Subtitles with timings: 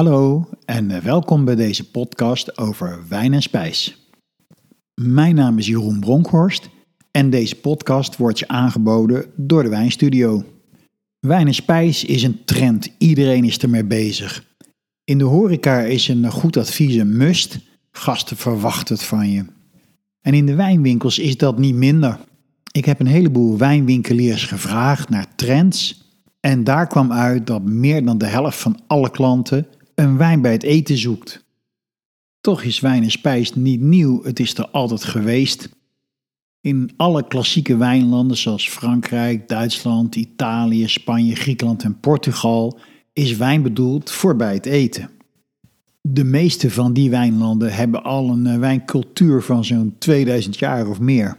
[0.00, 4.08] Hallo en eh, welkom bij deze podcast over wijn en spijs.
[4.94, 6.68] Mijn naam is Jeroen Bronkhorst
[7.10, 10.44] en deze podcast wordt je aangeboden door de Wijnstudio.
[11.18, 14.44] Wijn en spijs is een trend, iedereen is ermee bezig.
[15.04, 17.58] In de horeca is een goed advies een must,
[17.90, 19.44] gasten verwachten het van je.
[20.20, 22.18] En in de wijnwinkels is dat niet minder.
[22.72, 26.04] Ik heb een heleboel wijnwinkeliers gevraagd naar trends
[26.40, 29.66] en daar kwam uit dat meer dan de helft van alle klanten
[30.00, 31.44] een wijn bij het eten zoekt.
[32.40, 35.68] Toch is wijn en spijs niet nieuw, het is er altijd geweest.
[36.60, 42.78] In alle klassieke wijnlanden zoals Frankrijk, Duitsland, Italië, Spanje, Griekenland en Portugal
[43.12, 45.10] is wijn bedoeld voor bij het eten.
[46.00, 51.00] De meeste van die wijnlanden hebben al een eh, wijncultuur van zo'n 2000 jaar of
[51.00, 51.36] meer.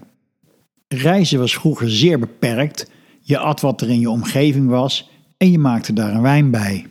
[0.87, 2.91] Reizen was vroeger zeer beperkt.
[3.21, 6.85] Je at wat er in je omgeving was en je maakte daar een wijn bij.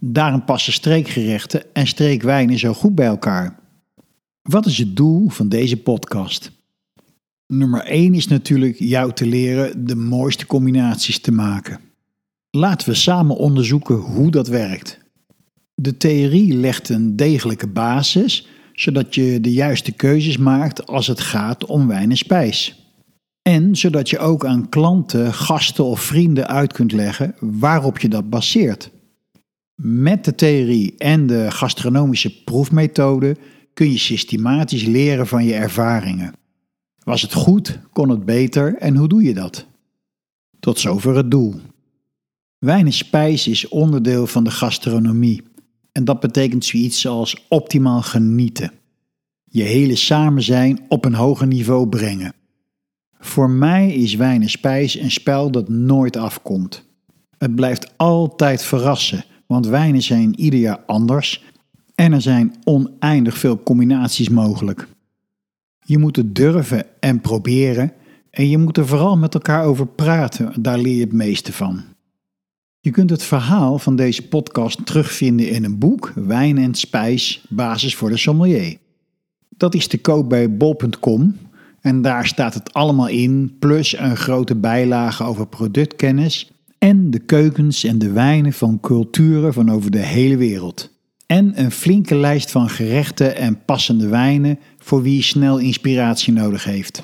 [0.00, 3.58] Daarom passen streekgerechten en streekwijnen zo goed bij elkaar.
[4.42, 6.50] Wat is het doel van deze podcast?
[7.46, 11.80] Nummer 1 is natuurlijk jou te leren de mooiste combinaties te maken.
[12.50, 14.98] Laten we samen onderzoeken hoe dat werkt.
[15.74, 21.64] De theorie legt een degelijke basis, zodat je de juiste keuzes maakt als het gaat
[21.64, 22.84] om wijn en spijs.
[23.42, 28.30] En zodat je ook aan klanten, gasten of vrienden uit kunt leggen waarop je dat
[28.30, 28.90] baseert.
[29.82, 33.36] Met de theorie en de gastronomische proefmethode
[33.74, 36.32] kun je systematisch leren van je ervaringen.
[37.02, 39.66] Was het goed, kon het beter en hoe doe je dat?
[40.60, 41.54] Tot zover het doel.
[42.58, 45.42] Wijn en spijs is onderdeel van de gastronomie
[45.92, 48.72] en dat betekent zoiets als optimaal genieten.
[49.44, 52.34] Je hele samen zijn op een hoger niveau brengen.
[53.18, 56.84] Voor mij is wijn en spijs een spel dat nooit afkomt.
[57.38, 61.44] Het blijft altijd verrassen want wijnen zijn ieder jaar anders
[61.94, 64.88] en er zijn oneindig veel combinaties mogelijk.
[65.84, 67.92] Je moet het durven en proberen
[68.30, 71.82] en je moet er vooral met elkaar over praten, daar leer je het meeste van.
[72.80, 77.94] Je kunt het verhaal van deze podcast terugvinden in een boek, Wijn en Spijs, basis
[77.94, 78.76] voor de sommelier.
[79.48, 81.36] Dat is te koop bij bol.com
[81.80, 86.50] en daar staat het allemaal in, plus een grote bijlage over productkennis
[86.86, 90.90] en de keukens en de wijnen van culturen van over de hele wereld.
[91.26, 97.02] En een flinke lijst van gerechten en passende wijnen voor wie snel inspiratie nodig heeft.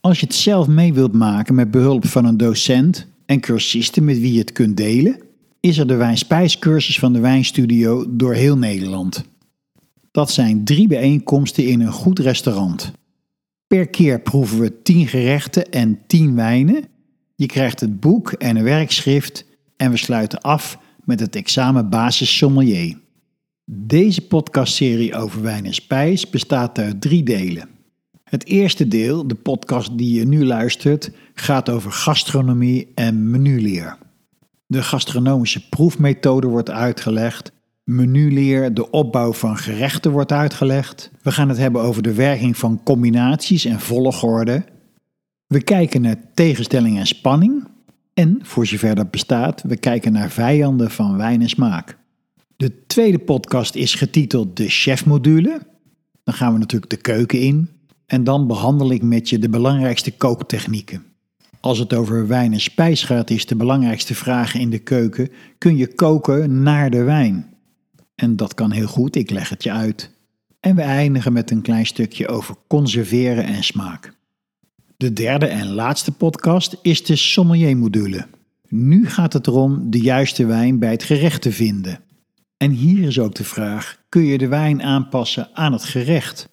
[0.00, 4.18] Als je het zelf mee wilt maken met behulp van een docent en cursisten met
[4.18, 5.18] wie je het kunt delen,
[5.60, 9.24] is er de wijnspijscursus van de Wijnstudio door heel Nederland.
[10.10, 12.92] Dat zijn drie bijeenkomsten in een goed restaurant.
[13.66, 16.92] Per keer proeven we 10 gerechten en 10 wijnen
[17.34, 19.44] je krijgt het boek en een werkschrift
[19.76, 22.98] en we sluiten af met het examen basis sommelier.
[23.64, 27.68] Deze podcastserie over wijn en spijs bestaat uit drie delen.
[28.24, 33.98] Het eerste deel, de podcast die je nu luistert, gaat over gastronomie en menuleer.
[34.66, 37.52] De gastronomische proefmethode wordt uitgelegd.
[37.84, 41.10] Menuleer, de opbouw van gerechten wordt uitgelegd.
[41.22, 44.64] We gaan het hebben over de werking van combinaties en volgorde.
[45.46, 47.64] We kijken naar tegenstelling en spanning.
[48.14, 51.98] En, voor zover dat bestaat, we kijken naar vijanden van wijn en smaak.
[52.56, 55.60] De tweede podcast is getiteld De Chefmodule.
[56.24, 57.68] Dan gaan we natuurlijk de keuken in.
[58.06, 61.04] En dan behandel ik met je de belangrijkste kooktechnieken.
[61.60, 65.76] Als het over wijn en spijs gaat, is de belangrijkste vraag in de keuken: kun
[65.76, 67.54] je koken naar de wijn?
[68.14, 70.10] En dat kan heel goed, ik leg het je uit.
[70.60, 74.12] En we eindigen met een klein stukje over conserveren en smaak.
[75.04, 78.26] De derde en laatste podcast is de sommelier-module.
[78.68, 82.00] Nu gaat het erom de juiste wijn bij het gerecht te vinden.
[82.56, 86.48] En hier is ook de vraag: kun je de wijn aanpassen aan het gerecht?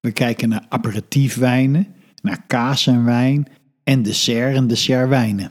[0.00, 1.86] We kijken naar aperitiefwijnen,
[2.22, 3.48] naar kaas en wijn
[3.84, 5.50] en dessert en dessertwijnen.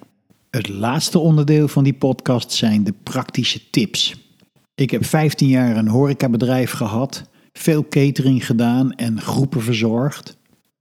[0.49, 4.15] Het laatste onderdeel van die podcast zijn de praktische tips.
[4.75, 10.36] Ik heb 15 jaar een horecabedrijf gehad, veel catering gedaan en groepen verzorgd.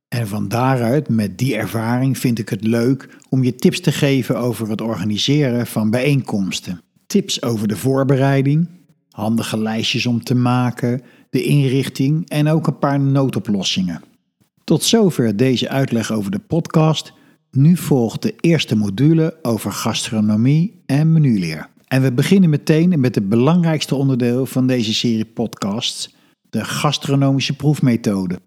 [0.09, 4.39] En van daaruit, met die ervaring, vind ik het leuk om je tips te geven
[4.39, 6.81] over het organiseren van bijeenkomsten.
[7.07, 8.69] Tips over de voorbereiding,
[9.11, 14.03] handige lijstjes om te maken, de inrichting en ook een paar noodoplossingen.
[14.65, 17.13] Tot zover deze uitleg over de podcast.
[17.51, 21.69] Nu volgt de eerste module over gastronomie en menuleer.
[21.87, 26.15] En we beginnen meteen met het belangrijkste onderdeel van deze serie podcasts,
[26.51, 28.39] de gastronomische proefmethode.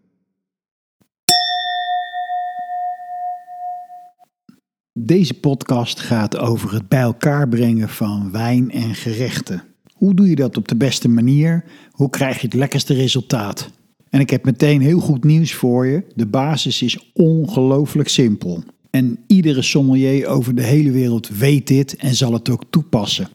[5.01, 9.63] Deze podcast gaat over het bij elkaar brengen van wijn en gerechten.
[9.93, 11.63] Hoe doe je dat op de beste manier?
[11.91, 13.69] Hoe krijg je het lekkerste resultaat?
[14.09, 16.03] En ik heb meteen heel goed nieuws voor je.
[16.15, 18.63] De basis is ongelooflijk simpel.
[18.89, 23.29] En iedere sommelier over de hele wereld weet dit en zal het ook toepassen.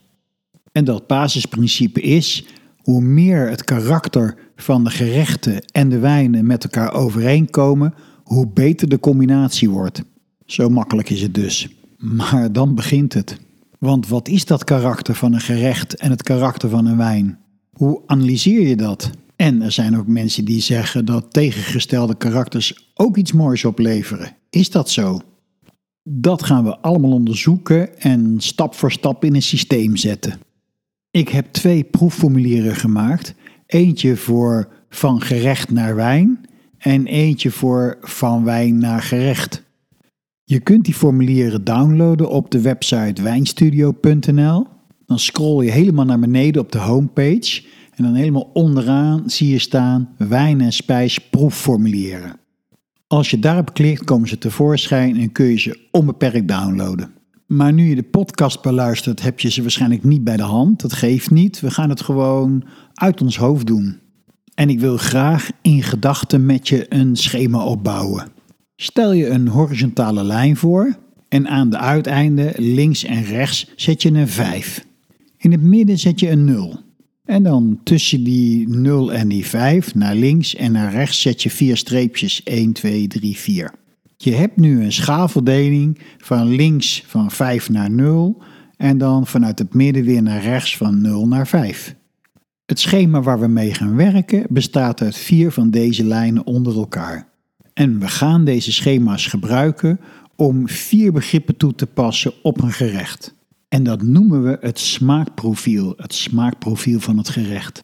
[0.71, 2.45] En dat basisprincipe is:
[2.77, 8.89] hoe meer het karakter van de gerechten en de wijnen met elkaar overeenkomen, hoe beter
[8.89, 10.03] de combinatie wordt.
[10.45, 11.67] Zo makkelijk is het dus.
[11.97, 13.37] Maar dan begint het.
[13.79, 17.39] Want wat is dat karakter van een gerecht en het karakter van een wijn?
[17.73, 19.09] Hoe analyseer je dat?
[19.35, 24.35] En er zijn ook mensen die zeggen dat tegengestelde karakters ook iets moois opleveren.
[24.49, 25.21] Is dat zo?
[26.03, 30.39] Dat gaan we allemaal onderzoeken en stap voor stap in een systeem zetten.
[31.11, 33.33] Ik heb twee proefformulieren gemaakt.
[33.65, 36.45] Eentje voor van gerecht naar wijn
[36.77, 39.63] en eentje voor van wijn naar gerecht.
[40.47, 44.67] Je kunt die formulieren downloaden op de website wijnstudio.nl.
[45.05, 47.63] Dan scroll je helemaal naar beneden op de homepage
[47.95, 52.39] en dan helemaal onderaan zie je staan wijn- en spijs proefformulieren.
[53.07, 57.13] Als je daarop klikt komen ze tevoorschijn en kun je ze onbeperkt downloaden.
[57.47, 60.81] Maar nu je de podcast beluistert heb je ze waarschijnlijk niet bij de hand.
[60.81, 62.63] Dat geeft niet, we gaan het gewoon
[62.93, 63.99] uit ons hoofd doen.
[64.53, 68.34] En ik wil graag in gedachten met je een schema opbouwen.
[68.75, 70.97] Stel je een horizontale lijn voor
[71.29, 74.85] en aan de uiteinden links en rechts zet je een 5.
[75.37, 76.79] In het midden zet je een 0.
[77.25, 81.49] En dan tussen die 0 en die 5 naar links en naar rechts zet je
[81.49, 83.71] vier streepjes 1, 2, 3, 4.
[84.17, 88.41] Je hebt nu een schaalverdeling van links van 5 naar 0
[88.77, 91.95] en dan vanuit het midden weer naar rechts van 0 naar 5.
[92.65, 97.33] Het schema waar we mee gaan werken bestaat uit vier van deze lijnen onder elkaar.
[97.75, 99.99] En we gaan deze schema's gebruiken
[100.35, 103.35] om vier begrippen toe te passen op een gerecht.
[103.67, 107.83] En dat noemen we het smaakprofiel, het smaakprofiel van het gerecht.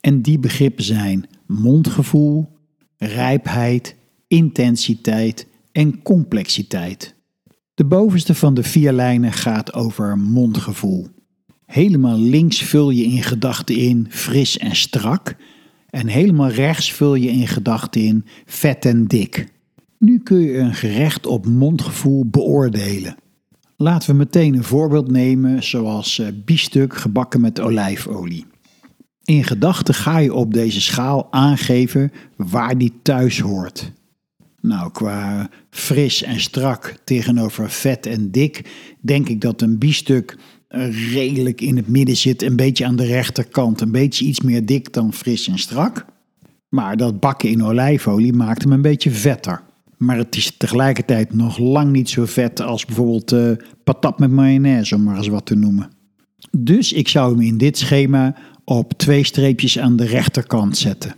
[0.00, 2.48] En die begrippen zijn mondgevoel,
[2.96, 3.96] rijpheid,
[4.28, 7.14] intensiteit en complexiteit.
[7.74, 11.08] De bovenste van de vier lijnen gaat over mondgevoel.
[11.66, 15.36] Helemaal links vul je in gedachten in fris en strak.
[15.94, 19.48] En helemaal rechts vul je in gedachten in vet en dik.
[19.98, 23.16] Nu kun je een gerecht op mondgevoel beoordelen.
[23.76, 28.46] Laten we meteen een voorbeeld nemen, zoals eh, biefstuk gebakken met olijfolie.
[29.24, 33.92] In gedachten ga je op deze schaal aangeven waar die thuis hoort.
[34.60, 38.70] Nou, qua fris en strak tegenover vet en dik,
[39.00, 40.36] denk ik dat een biefstuk
[41.12, 44.92] redelijk in het midden zit, een beetje aan de rechterkant, een beetje iets meer dik
[44.92, 46.04] dan fris en strak.
[46.68, 49.62] Maar dat bakken in olijfolie maakt hem een beetje vetter.
[49.96, 53.50] Maar het is tegelijkertijd nog lang niet zo vet als bijvoorbeeld uh,
[53.84, 55.90] patat met mayonaise, om maar eens wat te noemen.
[56.50, 61.16] Dus ik zou hem in dit schema op twee streepjes aan de rechterkant zetten.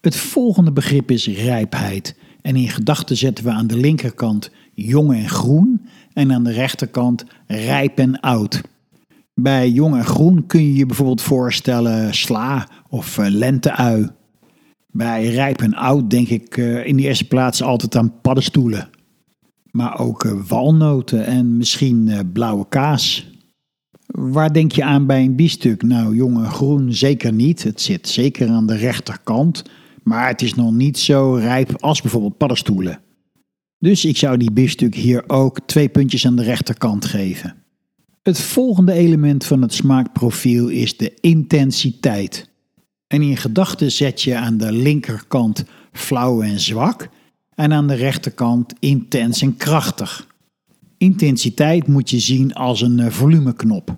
[0.00, 2.16] Het volgende begrip is rijpheid.
[2.42, 7.24] En in gedachten zetten we aan de linkerkant jong en groen en aan de rechterkant
[7.46, 8.60] rijp en oud.
[9.42, 14.08] Bij jong en groen kun je je bijvoorbeeld voorstellen sla of uh, lenteui.
[14.86, 18.88] Bij rijp en oud denk ik uh, in de eerste plaats altijd aan paddenstoelen.
[19.70, 23.30] Maar ook uh, walnoten en misschien blauwe kaas.
[24.06, 25.82] Waar denk je aan bij een biefstuk?
[25.82, 27.62] Nou, jong en groen zeker niet.
[27.62, 29.62] Het zit zeker aan de rechterkant.
[30.02, 33.00] Maar het is nog niet zo rijp als bijvoorbeeld paddenstoelen.
[33.78, 37.61] Dus ik zou die biefstuk hier ook twee puntjes aan de rechterkant geven.
[38.22, 42.50] Het volgende element van het smaakprofiel is de intensiteit.
[43.06, 47.08] En in gedachten zet je aan de linkerkant flauw en zwak
[47.54, 50.26] en aan de rechterkant intens en krachtig.
[50.98, 53.94] Intensiteit moet je zien als een eh, volumeknop.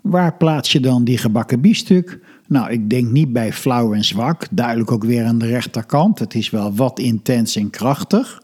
[0.00, 2.20] Waar plaats je dan die gebakken biefstuk?
[2.48, 6.18] Nou, ik denk niet bij flauw en zwak, duidelijk ook weer aan de rechterkant.
[6.18, 8.42] Het is wel wat intens en krachtig.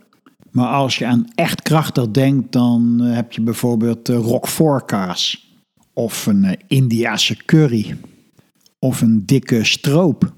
[0.52, 5.50] Maar als je aan echt krachtig denkt, dan eh, heb je bijvoorbeeld uh, roquefort kaas.
[5.92, 7.96] Of een uh, Indiase curry.
[8.78, 10.32] Of een dikke stroop.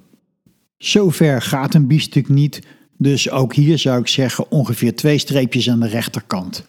[0.77, 2.63] Zover gaat een biefstuk niet,
[2.99, 6.67] dus ook hier zou ik zeggen ongeveer twee streepjes aan de rechterkant.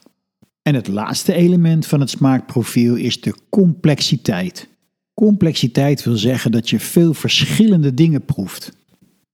[0.62, 4.68] En het laatste element van het smaakprofiel is de complexiteit.
[5.14, 8.72] Complexiteit wil zeggen dat je veel verschillende dingen proeft.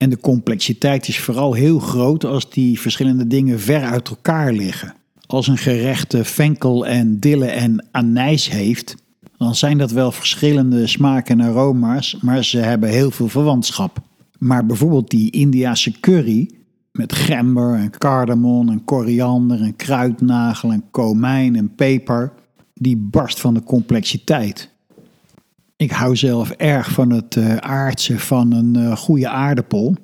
[0.02, 4.94] En de complexiteit is vooral heel groot als die verschillende dingen ver uit elkaar liggen.
[5.26, 8.96] Als een gerecht venkel en dille en anijs heeft,
[9.38, 14.00] dan zijn dat wel verschillende smaken en aroma's, maar ze hebben heel veel verwantschap.
[14.38, 16.50] Maar bijvoorbeeld die Indiase curry
[16.92, 22.34] met gember en cardamom en koriander en kruidnagel en komijn en peper,
[22.74, 24.71] die barst van de complexiteit.
[25.82, 29.96] Ik hou zelf erg van het uh, aardse van een uh, goede aardappel.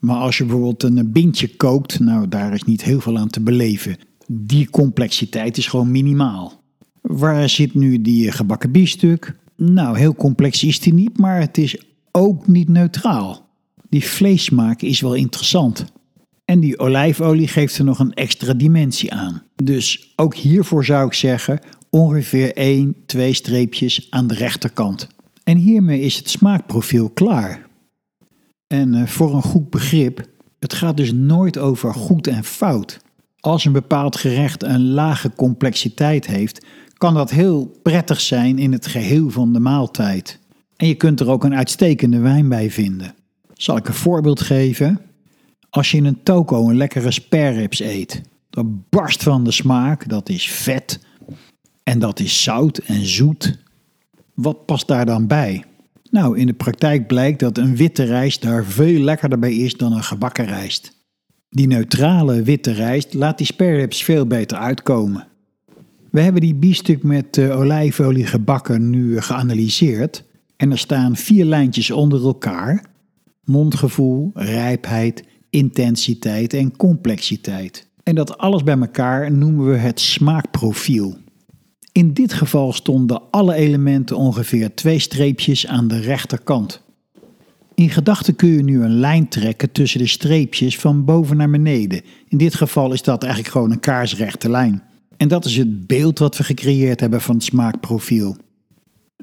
[0.00, 3.40] Maar als je bijvoorbeeld een bintje kookt, nou daar is niet heel veel aan te
[3.40, 3.96] beleven.
[4.26, 6.62] Die complexiteit is gewoon minimaal.
[7.00, 9.36] Waar zit nu die gebakken biefstuk?
[9.56, 13.48] Nou, heel complex is die niet, maar het is ook niet neutraal.
[13.88, 15.84] Die vleessmaak is wel interessant.
[16.44, 19.42] En die olijfolie geeft er nog een extra dimensie aan.
[19.62, 21.60] Dus ook hiervoor zou ik zeggen
[21.94, 25.06] ongeveer 1, 2 streepjes aan de rechterkant.
[25.44, 27.66] En hiermee is het smaakprofiel klaar.
[28.66, 33.00] En uh, voor een goed begrip, het gaat dus nooit over goed en fout.
[33.40, 38.86] Als een bepaald gerecht een lage complexiteit heeft, kan dat heel prettig zijn in het
[38.86, 40.38] geheel van de maaltijd.
[40.76, 43.14] En je kunt er ook een uitstekende wijn bij vinden.
[43.52, 45.00] Zal ik een voorbeeld geven?
[45.70, 50.28] Als je in een toko een lekkere spareribs eet, dat barst van de smaak, dat
[50.28, 51.03] is vet
[51.84, 53.58] en dat is zout en zoet.
[54.34, 55.64] Wat past daar dan bij?
[56.10, 59.92] Nou, in de praktijk blijkt dat een witte rijst daar veel lekkerder bij is dan
[59.92, 61.02] een gebakken rijst.
[61.48, 65.26] Die neutrale witte rijst laat die spareribs veel beter uitkomen.
[66.10, 70.24] We hebben die biefstuk met uh, olijfolie gebakken nu geanalyseerd
[70.56, 72.84] en er staan vier lijntjes onder elkaar:
[73.44, 77.88] mondgevoel, rijpheid, intensiteit en complexiteit.
[78.02, 81.16] En dat alles bij elkaar noemen we het smaakprofiel.
[81.94, 86.82] In dit geval stonden alle elementen ongeveer twee streepjes aan de rechterkant.
[87.74, 92.02] In gedachten kun je nu een lijn trekken tussen de streepjes van boven naar beneden.
[92.28, 94.82] In dit geval is dat eigenlijk gewoon een kaarsrechte lijn.
[95.16, 98.36] En dat is het beeld wat we gecreëerd hebben van het smaakprofiel.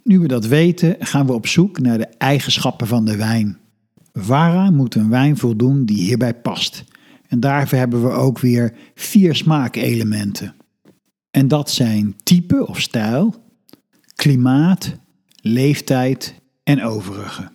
[0.03, 3.57] Nu we dat weten, gaan we op zoek naar de eigenschappen van de wijn.
[4.11, 6.83] Waaraan moet een wijn voldoen die hierbij past?
[7.27, 10.55] En daarvoor hebben we ook weer vier smaakelementen.
[11.31, 13.35] En dat zijn type of stijl,
[14.15, 14.95] klimaat,
[15.41, 17.51] leeftijd en overige.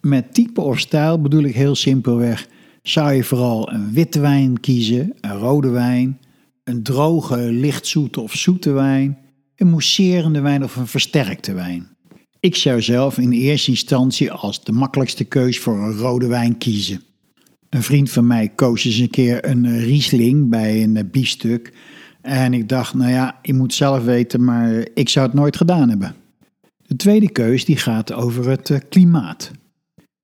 [0.00, 2.48] Met type of stijl bedoel ik heel simpelweg:
[2.82, 6.18] zou je vooral een witte wijn kiezen, een rode wijn,
[6.64, 9.18] een droge, lichtzoete of zoete wijn,
[9.56, 11.88] een mousserende wijn of een versterkte wijn.
[12.40, 17.02] Ik zou zelf in eerste instantie als de makkelijkste keus voor een rode wijn kiezen.
[17.68, 21.72] Een vriend van mij koos eens een keer een Riesling bij een biefstuk.
[22.28, 25.88] En ik dacht, nou ja, je moet zelf weten, maar ik zou het nooit gedaan
[25.88, 26.14] hebben.
[26.86, 29.50] De tweede keus die gaat over het eh, klimaat.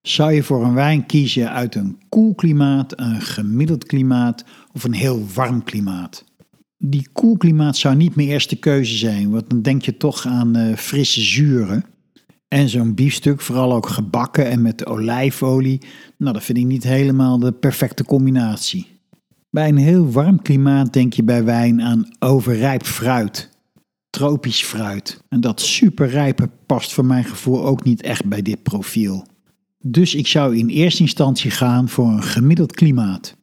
[0.01, 4.93] Zou je voor een wijn kiezen uit een koel klimaat, een gemiddeld klimaat of een
[4.93, 6.25] heel warm klimaat?
[6.79, 10.57] Die koel klimaat zou niet mijn eerste keuze zijn, want dan denk je toch aan
[10.57, 11.85] uh, frisse zuren.
[12.49, 15.81] En zo'n biefstuk, vooral ook gebakken en met olijfolie,
[16.19, 18.94] nou dat vind ik niet helemaal de perfecte combinatie.
[19.55, 23.51] Bij een heel warm klimaat denk je bij wijn aan overrijp fruit,
[24.11, 25.21] tropisch fruit.
[25.29, 29.27] En dat superrijpe past voor mijn gevoel ook niet echt bij dit profiel.
[29.79, 33.37] Dus ik zou in eerste instantie gaan voor een gemiddeld klimaat.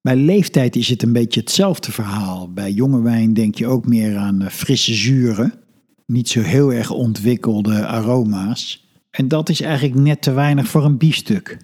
[0.00, 2.52] Bij leeftijd is het een beetje hetzelfde verhaal.
[2.52, 5.54] Bij jonge wijn denk je ook meer aan frisse zuren,
[6.06, 8.88] niet zo heel erg ontwikkelde aroma's.
[9.10, 11.58] En dat is eigenlijk net te weinig voor een biefstuk.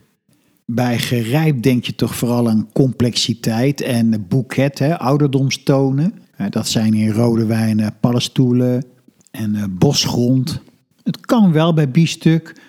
[0.66, 6.14] Bij gerijpt denk je toch vooral aan complexiteit en boeket, hè, ouderdomstonen.
[6.48, 8.84] Dat zijn in rode wijnen paddenstoelen
[9.30, 10.60] en eh, bosgrond.
[11.02, 12.60] Het kan wel bij biefstuk,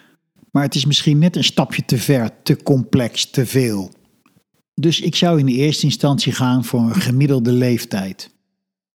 [0.51, 3.91] maar het is misschien net een stapje te ver, te complex, te veel.
[4.73, 8.29] Dus ik zou in de eerste instantie gaan voor een gemiddelde leeftijd.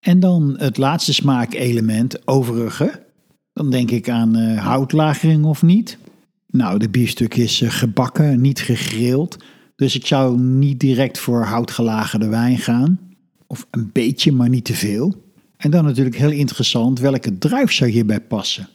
[0.01, 3.07] En dan het laatste smaakelement, overige.
[3.53, 5.99] Dan denk ik aan uh, houtlagering of niet.
[6.53, 9.37] Nou, de biefstuk is uh, gebakken, niet gegrild.
[9.77, 13.01] Dus ik zou niet direct voor houtgelagerde wijn gaan.
[13.47, 15.15] Of een beetje, maar niet te veel.
[15.57, 18.69] En dan natuurlijk heel interessant, welke druif zou hierbij passen?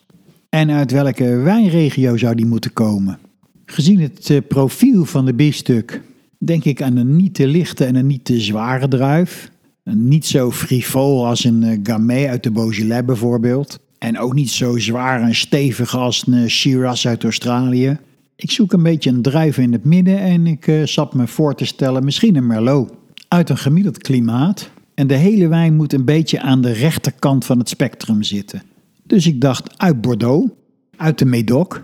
[0.49, 3.19] En uit welke wijnregio zou die moeten komen?
[3.65, 6.01] Gezien het uh, profiel van de biefstuk
[6.37, 9.51] denk ik aan een niet te lichte en een niet te zware druif.
[9.83, 13.79] Niet zo frivol als een uh, Gamay uit de Beaujolais bijvoorbeeld.
[13.97, 17.97] En ook niet zo zwaar en stevig als een uh, Shiraz uit Australië.
[18.35, 21.65] Ik zoek een beetje een druif in het midden en ik zat me voor te
[21.65, 22.91] stellen misschien een Merlot.
[23.27, 24.69] Uit een gemiddeld klimaat.
[24.97, 28.63] En de hele wijn moet een beetje aan de rechterkant van het spectrum zitten.
[29.03, 30.51] Dus ik dacht uit Bordeaux,
[30.95, 31.83] uit de Médoc.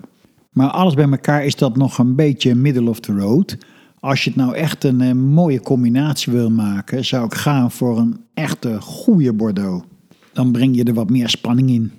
[0.52, 3.58] Maar alles bij elkaar is dat nog een beetje middle of the road.
[4.00, 7.72] Als je het nou echt een, een, eh, mooie combinatie wil maken, zou ik gaan
[7.72, 9.86] voor een echte goede Bordeaux.
[10.34, 11.92] Dan breng je er wat meer spanning in.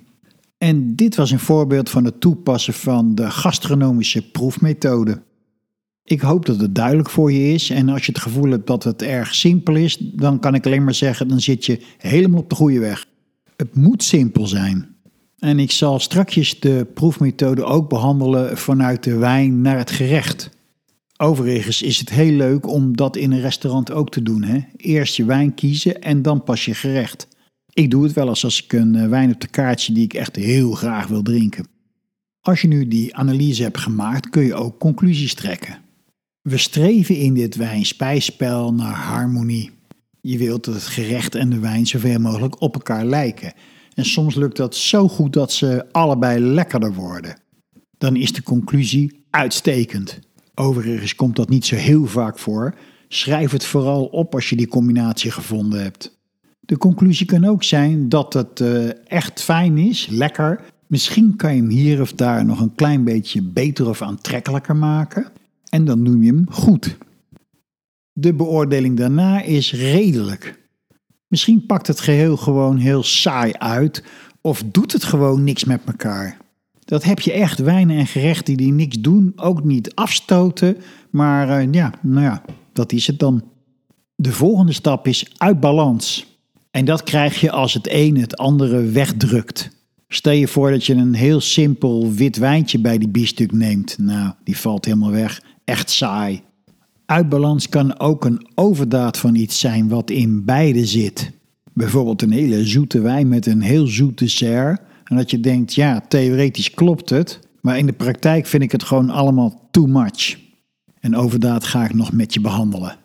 [0.57, 5.21] En dit was een voorbeeld van het toepassen van de gastronomische proefmethode.
[6.03, 8.83] Ik hoop dat het duidelijk voor je is en als je het gevoel hebt dat
[8.83, 12.49] het erg simpel is, dan kan ik alleen maar zeggen, dan zit je helemaal op
[12.49, 13.05] de goede weg.
[13.55, 14.95] Het moet simpel zijn.
[15.39, 20.49] En ik zal strakjes de proefmethode ook behandelen vanuit de wijn naar het gerecht.
[21.17, 24.43] Overigens is het heel leuk om dat in een restaurant ook te doen.
[24.43, 24.59] Hè?
[24.77, 27.27] Eerst je wijn kiezen en dan pas je gerecht.
[27.75, 30.13] Ik doe het wel eens als ik een eh, wijn op de kaartje die ik
[30.13, 31.67] echt heel graag wil drinken.
[32.41, 35.77] Als je nu die analyse hebt gemaakt, kun je ook conclusies trekken.
[36.41, 39.71] We streven in dit wijn-spijsspel naar harmonie.
[40.21, 43.53] Je wilt dat het gerecht en de wijn zoveel mogelijk op elkaar lijken.
[43.93, 47.41] En soms lukt dat zo goed dat ze allebei lekkerder worden.
[47.97, 50.19] Dan is de conclusie uitstekend.
[50.53, 52.75] Overigens komt dat niet zo heel vaak voor.
[53.07, 56.14] Schrijf het vooral op als je die combinatie gevonden hebt.
[56.65, 60.61] De conclusie kan ook zijn dat het uh, echt fijn is, lekker.
[60.87, 65.25] Misschien kan je hem hier of daar nog een klein beetje beter of aantrekkelijker maken.
[65.69, 66.97] En dan noem je hem goed.
[68.11, 70.63] De beoordeling daarna is redelijk.
[71.27, 74.03] Misschien pakt het geheel gewoon heel saai uit
[74.41, 76.37] of doet het gewoon niks met elkaar.
[76.85, 80.77] Dat heb je echt wijnen en gerechten die niks doen, ook niet afstoten,
[81.09, 82.41] maar uh, ja, nou ja,
[82.73, 83.43] dat is het dan.
[84.15, 86.34] De volgende stap is uit balans.
[86.75, 89.69] En dat krijg je als het een het andere wegdrukt.
[90.07, 93.97] Stel je voor dat je een heel simpel wit wijntje bij die biefstuk neemt.
[93.97, 95.41] Nou, die valt helemaal weg.
[95.63, 96.41] Echt saai.
[97.05, 101.31] Uitbalans kan ook een overdaad van iets zijn wat in beide zit.
[101.73, 104.81] Bijvoorbeeld een hele zoete wijn met een heel zoet dessert.
[105.03, 108.83] En dat je denkt, ja, theoretisch klopt het, maar in de praktijk vind ik het
[108.83, 110.37] gewoon allemaal too much.
[110.99, 112.97] En overdaad ga ik nog met je behandelen.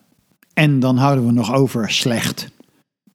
[0.54, 2.48] En dan houden we nog over slecht.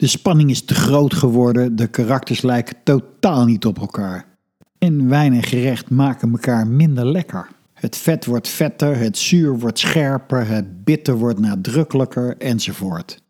[0.05, 4.25] De spanning is te groot geworden, de karakters lijken totaal niet op elkaar.
[4.77, 7.47] En wijn en gerecht maken elkaar minder lekker.
[7.73, 13.21] Het vet wordt vetter, het zuur wordt scherper, het bitter wordt nadrukkelijker enzovoort.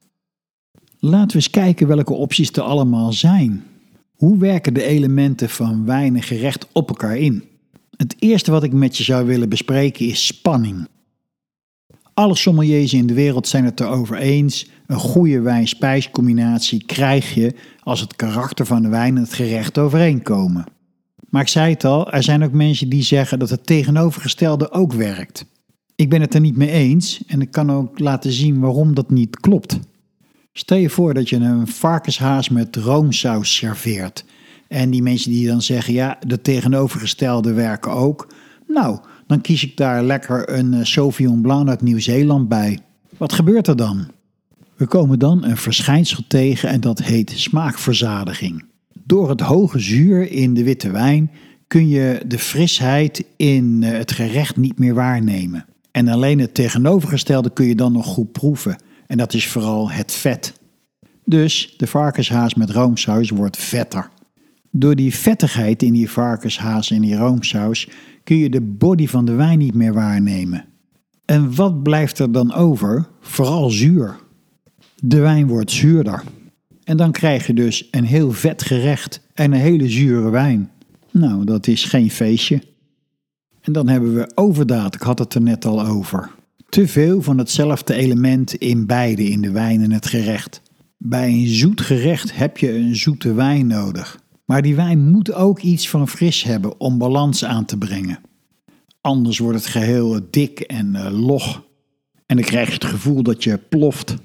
[0.99, 3.63] Laten we eens kijken welke opties er allemaal zijn.
[4.15, 7.43] Hoe werken de elementen van wijn en gerecht op elkaar in?
[7.97, 10.87] Het eerste wat ik met je zou willen bespreken is spanning.
[12.15, 14.69] Alle sommeliers in de wereld zijn het erover eens.
[14.87, 20.65] Een goede wijn-spijscombinatie krijg je als het karakter van de wijn en het gerecht overeenkomen.
[21.29, 24.93] Maar ik zei het al, er zijn ook mensen die zeggen dat het tegenovergestelde ook
[24.93, 25.45] werkt.
[25.95, 29.09] Ik ben het er niet mee eens en ik kan ook laten zien waarom dat
[29.09, 29.79] niet klopt.
[30.53, 34.25] Stel je voor dat je een varkenshaas met roomsaus serveert.
[34.67, 38.33] En die mensen die dan zeggen, ja, de tegenovergestelde werken ook.
[38.67, 42.79] Nou, dan kies ik daar lekker een eh, Sauvignon Blanc uit Nieuw-Zeeland bij.
[43.17, 44.07] Wat gebeurt er dan?
[44.75, 48.63] We komen dan een verschijnsel tegen en dat heet smaakverzadiging.
[49.03, 51.31] Door het hoge zuur in de witte wijn
[51.67, 55.65] kun je de frisheid in eh, het gerecht niet meer waarnemen.
[55.91, 58.75] En alleen het tegenovergestelde kun je dan nog goed proeven.
[59.07, 60.53] En dat is vooral het vet.
[61.25, 64.09] Dus de varkenshaas met roomsaus wordt vetter.
[64.71, 67.87] Door die vettigheid in die varkenshaas en die roomsaus
[68.25, 70.65] kun je de body van de wijn niet meer waarnemen.
[71.25, 73.07] En wat blijft er dan over?
[73.19, 74.15] Vooral zuur.
[74.95, 76.23] De wijn wordt zuurder.
[76.83, 80.71] En dan krijg je dus een heel vet gerecht en een hele zure wijn.
[81.11, 82.61] Nou, dat is geen feestje.
[83.61, 86.29] En dan hebben we overdaad, ik had het er net al over.
[86.69, 90.61] Te veel van hetzelfde element in beide, in de wijn en het gerecht.
[90.97, 94.19] Bij een zoet gerecht heb je een zoete wijn nodig.
[94.45, 98.19] Maar die wijn moet ook iets van fris hebben om balans aan te brengen.
[99.01, 101.63] Anders wordt het geheel dik en uh, log.
[102.25, 104.15] En dan krijg je het gevoel dat je ploft.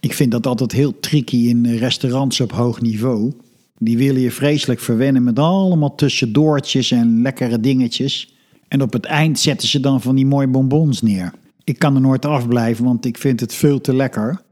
[0.00, 3.32] Ik vind dat altijd heel tricky in restaurants op hoog niveau.
[3.78, 8.34] Die willen je vreselijk verwennen met allemaal tussendoortjes en lekkere dingetjes.
[8.68, 11.32] En op het eind zetten ze dan van die mooie bonbons neer.
[11.64, 14.42] Ik kan er nooit afblijven, want ik vind het veel te lekker.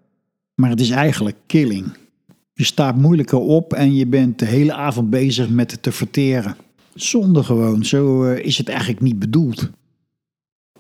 [0.55, 1.93] Maar het is eigenlijk killing.
[2.59, 6.57] Je staat moeilijker op en je bent de hele avond bezig met het te verteren.
[6.95, 9.71] Zonde gewoon, zo eh, is het eigenlijk niet bedoeld.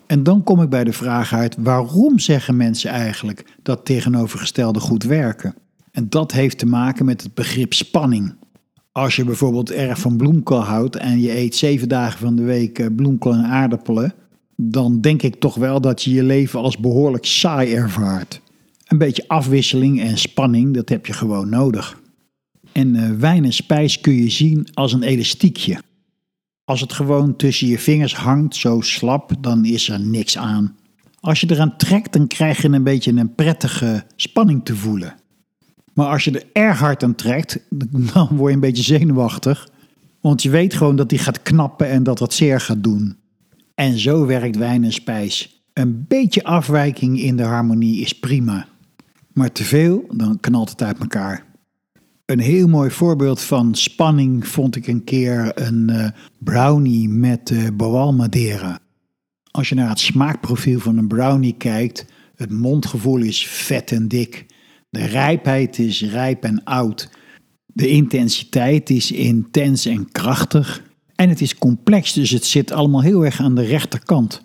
[0.07, 5.03] En dan kom ik bij de vraag uit: waarom zeggen mensen eigenlijk dat tegenovergestelde goed
[5.03, 5.55] werken?
[5.93, 8.35] En dat heeft te maken met het begrip spanning.
[8.93, 12.79] Als je bijvoorbeeld erg van bloemkool houdt en je eet zeven dagen van de week
[12.79, 14.15] eh, bloemkool en aardappelen,
[14.57, 18.41] dan denk ik toch wel dat je je leven als behoorlijk saai ervaart.
[18.97, 22.01] Een beetje afwisseling en spanning, dat heb je gewoon nodig.
[22.73, 25.83] En uh, wijn en spijs kun je zien als een elastiekje.
[26.65, 30.77] Als het gewoon tussen je vingers hangt, zo slap, dan is er niks aan.
[31.21, 35.15] Als je eraan trekt, dan krijg je een beetje een prettige spanning te voelen.
[35.95, 37.61] Maar als je er erg hard aan trekt,
[38.13, 39.69] dan word je een beetje zenuwachtig.
[40.21, 43.17] Want je weet gewoon dat die gaat knappen en dat dat zeer gaat doen.
[43.75, 45.65] En zo werkt wijn en spijs.
[45.73, 48.67] Een beetje afwijking in de harmonie is prima.
[49.37, 51.44] Maar te veel, dan knalt het uit elkaar.
[52.25, 58.75] Een heel mooi voorbeeld van spanning vond ik een keer een uh, brownie met uh.
[59.51, 64.46] Als je naar het smaakprofiel van een brownie kijkt, het mondgevoel is vet en dik.
[64.90, 67.11] De rijpheid is rijp en oud.
[67.66, 70.83] De intensiteit is intens en krachtig.
[71.14, 74.42] En het is complex, dus het zit allemaal heel erg aan de rechterkant.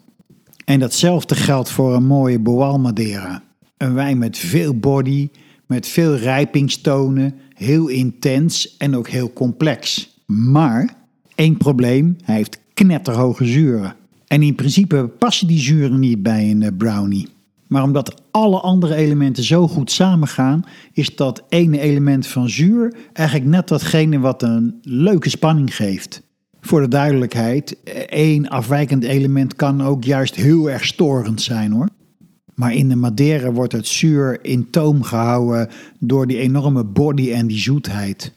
[0.66, 3.50] En datzelfde geldt voor een mooie Boal Madeira.
[3.82, 5.30] Een wijn met veel body,
[5.66, 10.16] met veel rijpingstonen, heel intens en ook heel complex.
[10.26, 10.96] Maar
[11.36, 13.96] één probleem, hij heeft knetterhoge zuren.
[14.28, 17.28] En in principe passen die zuren niet bij een eh, brownie.
[17.68, 23.50] Maar omdat alle andere elementen zo goed samengaan, is dat ene element van zuur eigenlijk
[23.50, 26.22] net datgene wat een leuke spanning geeft.
[26.60, 27.78] Voor de duidelijkheid,
[28.10, 31.88] één afwijkend element kan ook juist heel erg storend zijn hoor.
[32.56, 37.48] Maar in de Madeira wordt het zuur in toom gehouden door die enorme body en
[37.48, 38.34] die zoetheid.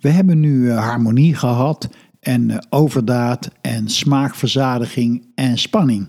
[0.00, 1.88] We hebben nu eh, harmonie gehad
[2.20, 6.06] en eh, overdaad en smaakverzadiging en spanning.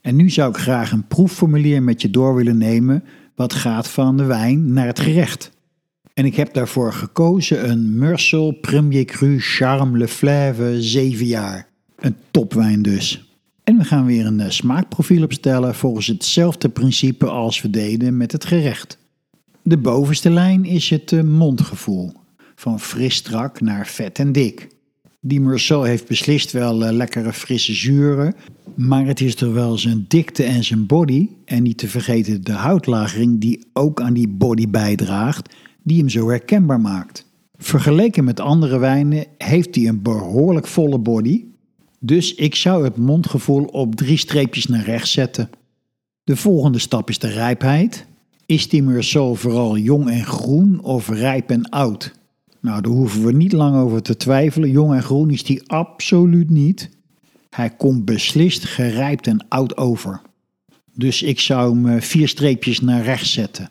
[0.00, 4.16] En nu zou ik graag een proefformulier met je door willen nemen wat gaat van
[4.16, 5.50] de wijn naar het gerecht.
[6.14, 11.68] En ik heb daarvoor gekozen een Meursault Premier Cru Charme Le Fleuve 7 jaar.
[11.96, 13.27] Een topwijn dus.
[13.68, 18.32] En we gaan weer een eh, smaakprofiel opstellen volgens hetzelfde principe als we deden met
[18.32, 18.98] het gerecht.
[19.62, 22.12] De bovenste lijn is het eh, mondgevoel,
[22.54, 24.68] van fris strak naar vet en dik.
[25.20, 28.34] Die Meursault heeft beslist wel uh, lekkere frisse zuren,
[28.74, 32.52] maar het is toch wel zijn dikte en zijn body, en niet te vergeten de
[32.52, 37.26] houtlagering die ook aan die body bijdraagt, die hem zo herkenbaar maakt.
[37.56, 41.44] Vergeleken met andere wijnen heeft hij een behoorlijk volle body,
[41.98, 45.50] dus ik zou het mondgevoel op drie streepjes naar rechts zetten.
[46.24, 48.06] De volgende stap is de rijpheid.
[48.46, 52.12] Is die Meursault vooral jong en groen of rijp en oud?
[52.60, 54.70] Nou, daar hoeven we niet lang over te twijfelen.
[54.70, 56.90] Jong en groen is die absoluut niet.
[57.50, 60.20] Hij komt beslist gerijpt en oud over.
[60.94, 63.70] Dus ik zou hem eh, vier streepjes naar rechts zetten.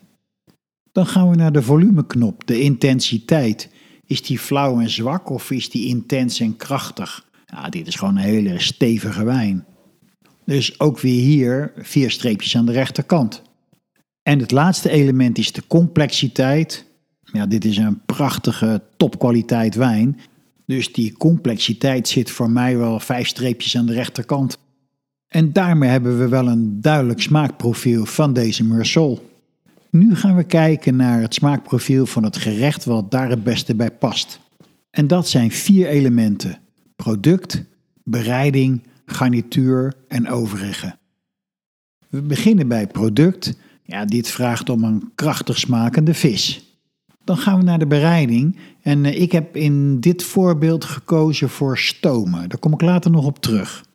[0.91, 3.69] Dan gaan we naar de volumeknop, de intensiteit.
[4.05, 7.26] Is die flauw en zwak of is die intens en krachtig?
[7.53, 9.65] Ja, dit is gewoon een hele stevige wijn.
[10.45, 13.41] Dus ook weer hier vier streepjes aan de rechterkant.
[14.23, 16.85] En het laatste element is de complexiteit.
[17.23, 20.19] Ja, dit is een prachtige topkwaliteit wijn.
[20.65, 24.57] Dus die complexiteit zit voor mij wel vijf streepjes aan de rechterkant.
[25.27, 29.21] En daarmee hebben we wel een duidelijk smaakprofiel van deze Meursault.
[29.89, 33.91] Nu gaan we kijken naar het smaakprofiel van het gerecht wat daar het beste bij
[33.91, 34.39] past.
[34.89, 36.59] En dat zijn vier elementen:
[37.03, 37.63] product,
[38.03, 40.97] bereiding, garnituur en overige.
[42.09, 43.57] We beginnen bij product.
[43.83, 46.67] Ja, dit vraagt om een krachtig smakende vis.
[47.23, 48.57] Dan gaan we naar de bereiding.
[48.81, 52.49] En eh, ik heb in dit voorbeeld gekozen voor stomen.
[52.49, 53.85] Daar kom ik later nog op terug.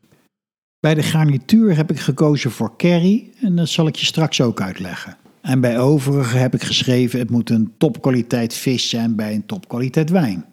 [0.80, 4.60] Bij de garnituur heb ik gekozen voor curry en dat zal ik je straks ook
[4.60, 5.16] uitleggen.
[5.40, 10.10] En bij overige heb ik geschreven: het moet een topkwaliteit vis zijn bij een topkwaliteit
[10.10, 10.44] wijn.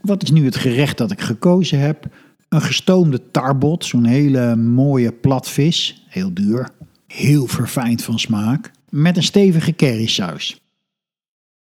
[0.00, 2.06] Wat is nu het gerecht dat ik gekozen heb?
[2.48, 6.70] Een gestoomde tarbot, zo'n hele mooie platvis, heel duur,
[7.06, 10.60] heel verfijnd van smaak, met een stevige currysaus.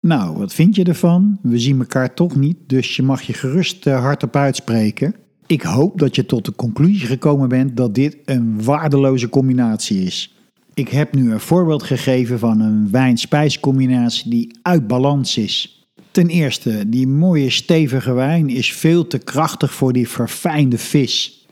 [0.00, 1.38] Nou, wat vind je ervan?
[1.42, 5.14] We zien elkaar toch niet, dus je mag je gerust uh, hardop uitspreken.
[5.46, 10.34] Ik hoop dat je tot de conclusie gekomen bent dat dit een waardeloze combinatie is.
[10.74, 15.77] Ik heb nu een voorbeeld gegeven van een wijn-spijscombinatie die uit balans is.
[16.10, 21.46] Ten eerste, die mooie stevige wijn is veel te krachtig voor die verfijnde vis.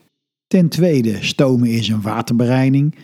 [0.47, 2.95] Ten tweede, stomen is een waterbereiding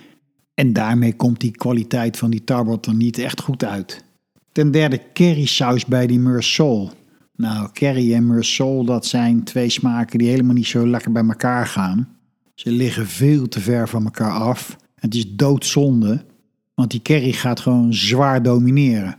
[0.54, 4.04] en daarmee komt die kwaliteit van die tarbot er niet echt goed uit.
[4.52, 6.96] Ten derde, currysaus bij die Meursault.
[7.36, 11.66] Nou, curry en Meursault, dat zijn twee smaken die helemaal niet zo lekker bij elkaar
[11.66, 12.08] gaan.
[12.54, 14.76] Ze liggen veel te ver van elkaar af.
[14.94, 16.24] Het is doodzonde,
[16.74, 19.16] want die curry gaat gewoon zwaar domineren.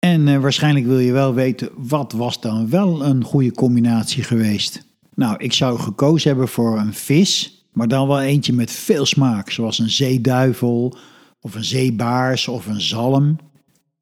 [0.00, 4.84] En eh, waarschijnlijk wil je wel weten, wat was dan wel een goede combinatie geweest?
[5.14, 9.50] Nou, ik zou gekozen hebben voor een vis, maar dan wel eentje met veel smaak,
[9.50, 10.96] zoals een zeeduivel
[11.40, 13.36] of een zeebaars of een zalm.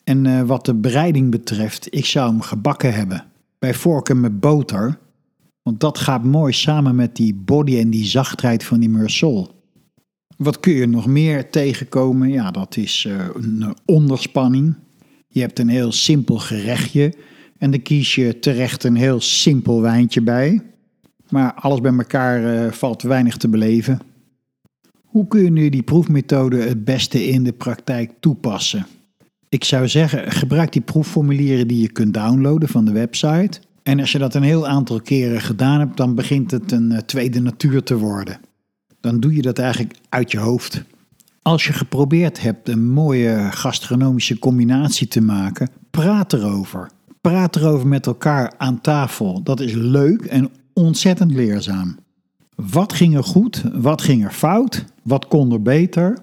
[0.04, 3.24] En uh, wat de bereiding betreft, ik zou hem gebakken hebben.
[3.58, 4.98] Bij voorkeur met boter,
[5.62, 9.52] want dat gaat mooi samen met die body en die zachtheid van die Meursault.
[10.36, 12.28] Wat kun je nog meer tegenkomen?
[12.28, 14.74] Ja, dat is uh, een onderspanning.
[15.28, 17.14] Je hebt een heel simpel gerechtje
[17.58, 20.62] en dan kies je terecht een heel simpel wijntje bij.
[21.28, 24.00] Maar alles bij elkaar uh, valt weinig te beleven.
[25.04, 28.86] Hoe kun je nu die proefmethode het beste in de praktijk toepassen?
[29.48, 33.60] Ik zou zeggen, gebruik die proefformulieren die je kunt downloaden van de website.
[33.82, 36.98] En als je dat een heel aantal keren gedaan hebt, dan begint het een eh,
[36.98, 38.40] tweede natuur te worden.
[39.00, 40.82] Dan doe je dat eigenlijk uit je hoofd.
[41.42, 46.90] Als je geprobeerd hebt een mooie gastronomische combinatie te maken, praat erover.
[47.20, 49.42] Praat erover met elkaar aan tafel.
[49.42, 51.96] Dat is leuk en ontzettend leerzaam.
[52.54, 53.64] Wat ging er goed?
[53.72, 54.84] Wat ging er fout?
[55.02, 56.18] Wat kon er beter?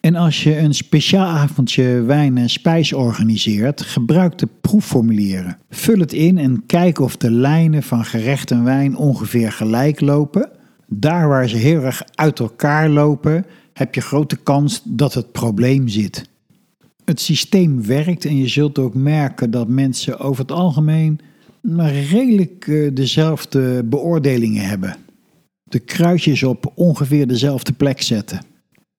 [0.00, 5.58] En als je een speciaal avondje wijn en spijs organiseert, gebruik de proefformulieren.
[5.70, 10.50] Vul het in en kijk of de lijnen van gerecht en wijn ongeveer gelijk lopen.
[10.86, 15.88] Daar waar ze heel erg uit elkaar lopen, heb je grote kans dat het probleem
[15.88, 16.30] zit.
[17.04, 21.20] Het systeem werkt en je zult ook merken dat mensen over het algemeen
[21.62, 24.96] maar redelijk eh, dezelfde beoordelingen hebben.
[25.62, 28.40] De kruisjes op ongeveer dezelfde plek zetten.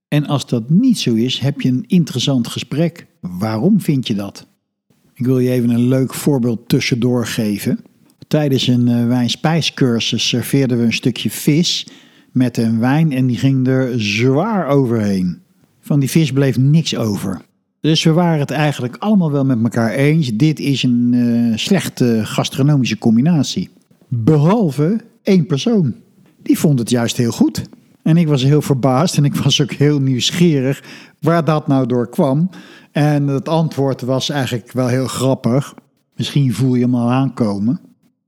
[0.07, 3.05] En als dat niet zo is, heb je een interessant gesprek.
[3.19, 4.47] Waarom vind je dat?
[5.13, 7.79] Ik wil je even een leuk voorbeeld tussendoor geven.
[8.27, 11.88] Tijdens een wijnspijscursus serveerden we een stukje vis
[12.33, 15.37] met een wijn en die ging er zwaar overheen.
[15.79, 17.41] Van die vis bleef niks over.
[17.79, 20.33] Dus we waren het eigenlijk allemaal wel met elkaar eens.
[20.33, 23.69] Dit is een uh, slechte gastronomische combinatie.
[24.07, 25.95] Behalve één persoon.
[26.41, 27.63] Die vond het juist heel goed.
[28.03, 30.83] En ik was heel verbaasd en ik was ook heel nieuwsgierig
[31.19, 32.49] waar dat nou door kwam.
[32.91, 35.73] En het antwoord was eigenlijk wel heel grappig.
[36.15, 37.79] Misschien voel je hem al aankomen.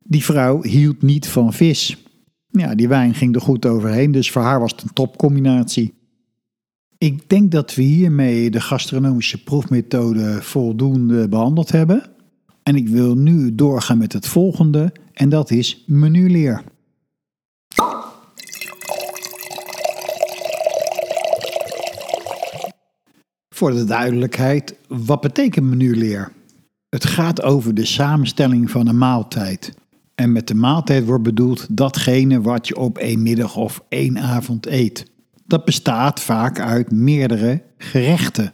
[0.03, 2.04] Die vrouw hield niet van vis.
[2.57, 5.93] Ja, die wijn ging er goed overheen, dus voor haar was het een topcombinatie.
[6.97, 12.03] Ik denk dat we hiermee de gastronomische proefmethode voldoende behandeld hebben.
[12.63, 16.63] En ik wil nu doorgaan met het volgende, en dat is menuleer.
[23.49, 26.31] Voor de duidelijkheid, wat betekent menuleer?
[26.89, 29.73] Het gaat over de samenstelling van een maaltijd.
[30.15, 34.67] En met de maaltijd wordt bedoeld datgene wat je op één middag of één avond
[34.67, 35.05] eet.
[35.45, 38.53] Dat bestaat vaak uit meerdere gerechten.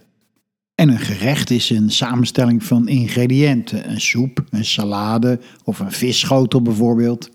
[0.75, 6.61] En een gerecht is een samenstelling van ingrediënten: een soep, een salade of een visschotel
[6.61, 7.29] bijvoorbeeld.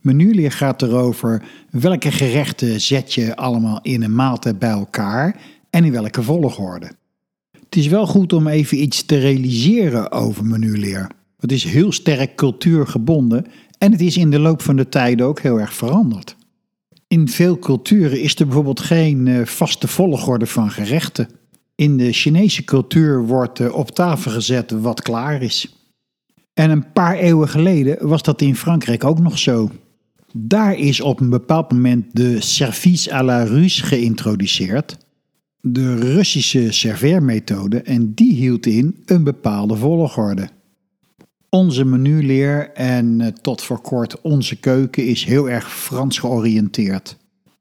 [0.00, 5.92] Menuleer gaat erover welke gerechten zet je allemaal in een maaltijd bij elkaar en in
[5.92, 6.90] welke volgorde.
[7.50, 11.08] Het is wel goed om even iets te realiseren over menuleer.
[11.38, 13.46] Het is heel sterk cultuurgebonden
[13.78, 16.36] en het is in de loop van de tijd ook heel erg veranderd.
[17.08, 21.28] In veel culturen is er bijvoorbeeld geen eh, vaste volgorde van gerechten.
[21.74, 25.72] In de Chinese cultuur wordt eh, op tafel gezet wat klaar is.
[26.54, 29.70] En een paar eeuwen geleden was dat in Frankrijk ook nog zo.
[30.32, 34.96] Daar is op een bepaald moment de service à la Russe geïntroduceerd
[35.60, 40.48] de Russische serveermethode en die hield in een bepaalde volgorde.
[41.50, 47.16] Onze menuleer en eh, tot voor kort onze keuken is heel erg Frans georiënteerd.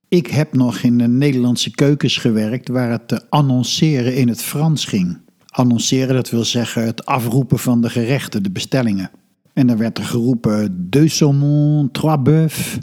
[0.08, 4.86] Ik heb nog in de Nederlandse keukens gewerkt waar het te annonceren in het Frans
[4.86, 5.17] ging.
[5.45, 9.12] Annonceren, dat wil zeggen het afroepen van de gerechten, de bestellingen.
[9.54, 12.78] En dan werd er geroepen deux saumon, trois bœufs.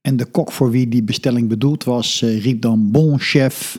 [0.00, 3.78] En de kok voor wie die bestelling bedoeld was, eh, riep dan bon chef.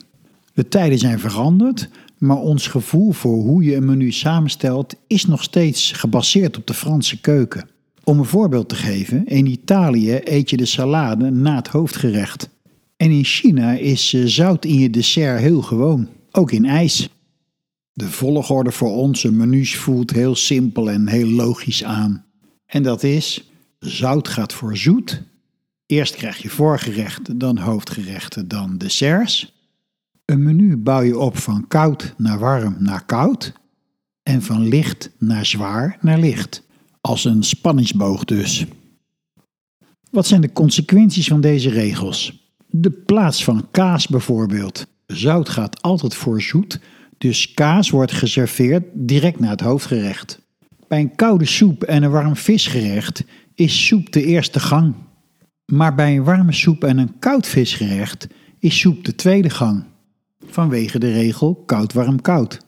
[0.54, 1.88] De tijden zijn veranderd,
[2.20, 6.74] maar ons gevoel voor hoe je een menu samenstelt is nog steeds gebaseerd op de
[6.74, 7.68] Franse keuken.
[8.04, 12.48] Om een voorbeeld te geven, in Italië eet je de salade na het hoofdgerecht.
[12.96, 17.08] En in China is eh, zout in je dessert heel gewoon, ook in ijs.
[17.92, 22.24] De volgorde voor onze menus voelt heel simpel en heel logisch aan.
[22.66, 25.22] En dat is: zout gaat voor zoet.
[25.86, 29.59] Eerst krijg je voorgerechten, dan hoofdgerechten, dan desserts.
[30.30, 33.52] Een menu bouw je op van koud naar warm naar koud
[34.22, 36.62] en van licht naar zwaar naar licht.
[37.00, 38.66] Als een spanningsboog dus.
[40.10, 42.48] Wat zijn de consequenties van deze regels?
[42.66, 44.86] De plaats van kaas bijvoorbeeld.
[45.06, 46.80] Zout gaat altijd voor zoet,
[47.18, 50.40] dus kaas wordt geserveerd direct na het hoofdgerecht.
[50.88, 54.94] Bij een koude soep en een warm visgerecht is soep de eerste gang.
[55.64, 59.89] Maar bij een warme soep en een koud visgerecht is soep de tweede gang
[60.52, 62.60] vanwege de regel koud warm koud.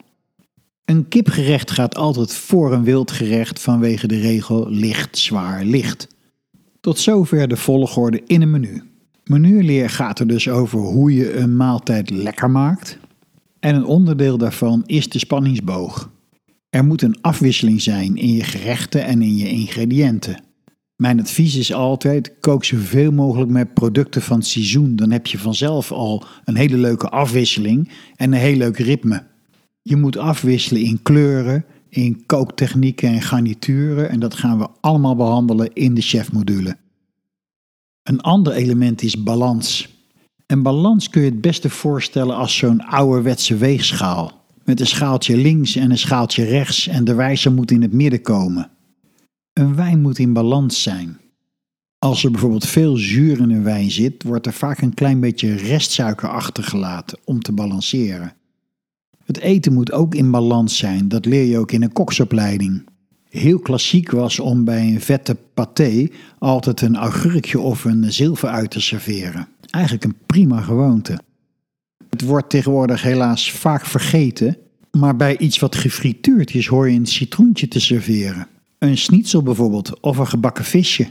[0.85, 6.07] Een kipgerecht gaat altijd voor een wildgerecht vanwege de regel licht zwaar licht.
[6.81, 8.83] Tot zover de volgorde in een menu.
[9.25, 12.99] Menuleer gaat er dus over hoe je een maaltijd lekker maakt.
[13.61, 16.11] En een onderdeel daarvan is de spanningsboog.
[16.71, 20.43] Er moet een afwisseling zijn in je gerechten en in je ingrediënten.
[21.03, 24.97] Mijn advies is altijd: kook zoveel mogelijk met producten van het seizoen.
[24.97, 29.23] Dan heb je vanzelf al een hele leuke afwisseling en een heel leuk ritme.
[29.83, 35.73] Je moet afwisselen in kleuren, in kooktechnieken en garnituren en dat gaan we allemaal behandelen
[35.73, 36.77] in de chefmodule.
[38.03, 39.89] Een ander element is balans.
[40.47, 44.45] En balans kun je het beste voorstellen als zo'n ouderwetse weegschaal.
[44.65, 48.23] Met een schaaltje links en een schaaltje rechts en de wijzer moet in het midden
[48.23, 48.71] komen.
[49.53, 51.21] Een wijn moet in balans zijn.
[51.99, 55.55] Als er bijvoorbeeld veel zuur in een wijn zit, wordt er vaak een klein beetje
[55.55, 58.33] restsuiker achtergelaten om te balanceren.
[59.25, 62.85] Het eten moet ook in balans zijn, dat leer je ook in een koksopleiding.
[63.29, 68.81] Heel klassiek was om bij een vette paté altijd een augurkje of een zilverui te
[68.81, 69.49] serveren.
[69.71, 71.19] Eigenlijk een prima gewoonte.
[72.11, 74.57] Het wordt tegenwoordig helaas vaak vergeten,
[74.91, 78.47] maar bij iets wat gefrituurd is hoor je een citroentje te serveren.
[78.83, 81.09] Een schnitzel bijvoorbeeld, of een gebakken visje.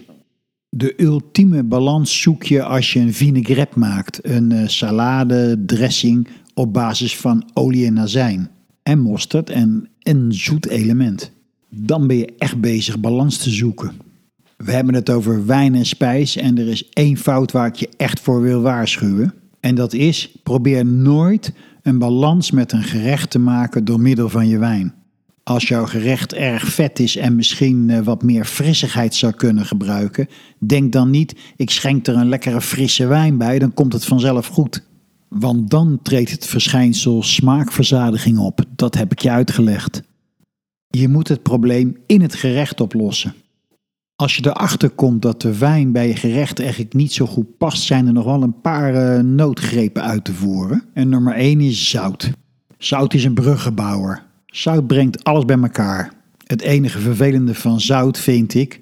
[0.69, 6.73] De ultieme balans zoek je als je een vinaigrette maakt, een uh, salade, dressing op
[6.73, 8.49] basis van olie en azijn
[8.83, 11.31] en mosterd en een zoet element.
[11.69, 13.91] Dan ben je echt bezig balans te zoeken.
[14.57, 17.89] We hebben het over wijn en spijs en er is één fout waar ik je
[17.97, 19.33] echt voor wil waarschuwen.
[19.59, 24.47] En dat is, probeer nooit een balans met een gerecht te maken door middel van
[24.47, 24.93] je wijn.
[25.43, 30.27] Als jouw gerecht erg vet is en misschien eh, wat meer frissigheid zou kunnen gebruiken,
[30.59, 34.47] denk dan niet: ik schenk er een lekkere frisse wijn bij, dan komt het vanzelf
[34.47, 34.83] goed.
[35.27, 38.63] Want dan treedt het verschijnsel smaakverzadiging op.
[38.75, 40.01] Dat heb ik je uitgelegd.
[40.87, 43.33] Je moet het probleem in het gerecht oplossen.
[44.15, 47.81] Als je erachter komt dat de wijn bij je gerecht eigenlijk niet zo goed past,
[47.81, 50.83] zijn er nog wel een paar uh, noodgrepen uit te voeren.
[50.93, 52.31] En nummer 1 is zout.
[52.77, 54.29] Zout is een bruggenbouwer.
[54.51, 56.13] Zout brengt alles bij elkaar.
[56.45, 58.79] Het enige vervelende van zout vind ik,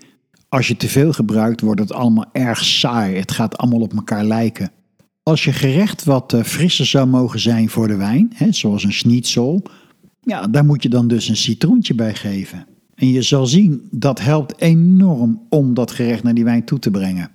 [0.49, 3.15] als je te veel gebruikt, wordt het allemaal erg saai.
[3.15, 4.71] Het gaat allemaal op elkaar lijken.
[5.23, 8.93] Als je gerecht wat eh, frisser zou mogen zijn voor de wijn, hè, zoals een
[8.93, 9.63] schnitzel,
[10.21, 12.65] ja, daar moet je dan dus een citroentje bij geven.
[12.95, 16.91] En je zal zien, dat helpt enorm om dat gerecht naar die wijn toe te
[16.91, 17.31] brengen.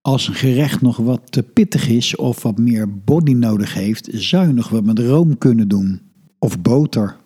[0.00, 4.46] Als een gerecht nog wat te pittig is of wat meer body nodig heeft, zou
[4.46, 6.00] je nog wat met room kunnen doen.
[6.38, 7.16] Of boter.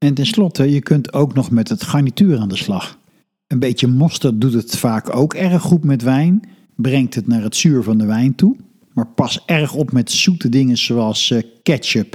[0.00, 2.98] En tenslotte, je kunt ook nog met het garnituur aan de slag.
[3.46, 7.56] Een beetje mosterd doet het vaak ook erg goed met wijn, brengt het naar het
[7.56, 8.56] zuur van de wijn toe.
[8.92, 12.14] Maar pas erg op met zoete dingen zoals uh, ketchup.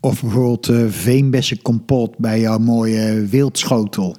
[0.00, 4.16] Of bijvoorbeeld uh, veenbessenkompot bij jouw mooie wildschotel.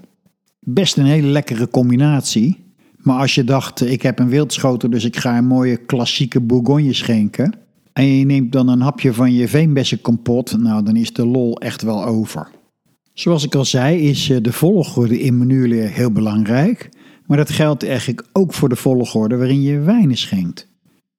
[0.60, 2.66] Best een hele lekkere combinatie.
[2.98, 6.94] Maar als je dacht, ik heb een wildschotel, dus ik ga een mooie klassieke bourgogne
[6.94, 7.54] schenken.
[7.94, 11.82] En je neemt dan een hapje van je veenbessenkompot, nou dan is de lol echt
[11.82, 12.56] wel over.
[13.20, 16.90] Zoals ik al zei, is eh, de volgorde in menuleer heel belangrijk.
[17.26, 20.68] Maar dat geldt eigenlijk ook voor de volgorde waarin je wijnen schenkt.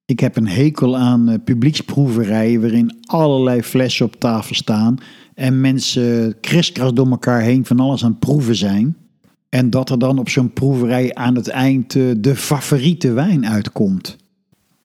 [0.05, 4.97] Ik heb een hekel aan uh, publieksproeverijen waarin allerlei flessen op tafel staan
[5.33, 8.97] en mensen kriskras door elkaar heen van alles aan het proeven zijn.
[9.49, 14.17] En dat er dan op zo'n proeverij aan het eind uh, de favoriete wijn uitkomt.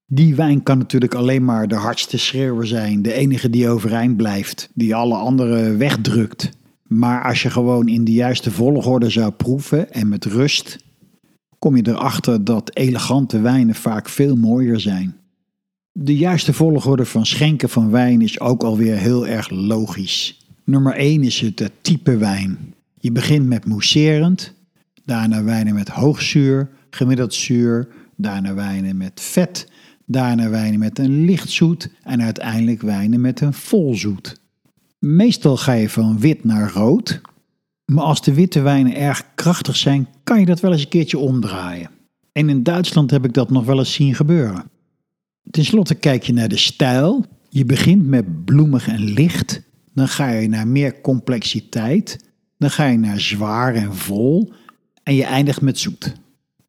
[0.07, 4.71] Die wijn kan natuurlijk alleen maar de hardste schreeuwer zijn, de enige die overeind blijft,
[4.75, 6.51] die alle anderen wegdrukt.
[6.95, 10.79] Maar als je gewoon in de juiste volgorde zou proeven en met rust,
[11.59, 15.17] kom je erachter dat elegante wijnen vaak veel mooier zijn.
[15.93, 20.47] De juiste volgorde van schenken van wijn is ook alweer heel erg logisch.
[20.65, 22.75] Nummer 1 is het type wijn.
[22.99, 24.55] Je begint met mousserend,
[25.05, 29.69] daarna wijnen met hoogzuur, gemiddeld zuur, daarna wijnen met vet,
[30.07, 34.43] daarna wijnen met een licht zoet en uiteindelijk wijnen met een volzoet.
[35.05, 37.21] Meestal ga je van wit naar rood,
[37.85, 41.19] maar als de witte wijnen erg krachtig zijn, kan je dat wel eens een keertje
[41.19, 41.91] omdraaien.
[42.33, 44.71] En in Duitsland heb ik dat nog wel eens zien gebeuren.
[45.51, 47.25] Ten slotte kijk je naar de stijl.
[47.49, 49.63] Je begint met bloemig en licht,
[49.95, 54.53] dan ga je naar meer complexiteit, dan ga je naar zwaar en vol
[55.03, 56.13] en je eindigt met zoet.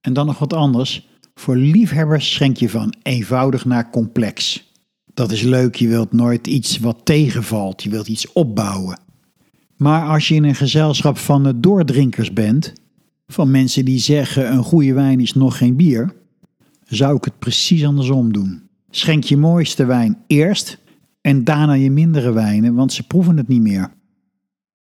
[0.01, 1.07] En dan nog wat anders.
[1.36, 4.69] Voor liefhebbers schenk je van eenvoudig naar complex.
[5.16, 8.99] Dat is leuk, je wilt nooit iets wat tegenvalt, je wilt iets opbouwen.
[9.78, 12.74] Maar als je in een gezelschap van doordrinkers bent,
[13.28, 16.13] van mensen die zeggen een goede wijn is nog geen bier,
[16.88, 18.61] zou ik het precies andersom doen.
[18.89, 20.78] Schenk je mooiste wijn eerst
[21.22, 23.91] en daarna je mindere wijnen, want ze proeven het niet meer.